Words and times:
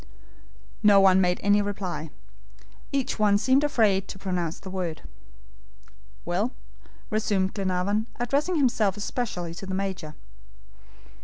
No 0.81 0.99
one 0.99 1.21
made 1.21 1.39
any 1.43 1.61
reply. 1.61 2.09
Each 2.91 3.19
one 3.19 3.37
seemed 3.37 3.63
afraid 3.63 4.07
to 4.07 4.17
pronounce 4.17 4.59
the 4.59 4.71
word. 4.71 5.03
"Well?" 6.25 6.53
resumed 7.11 7.53
Glenarvan, 7.53 8.07
addressing 8.19 8.55
himself 8.55 8.97
especially 8.97 9.53
to 9.53 9.67
the 9.67 9.75
Major. 9.75 10.15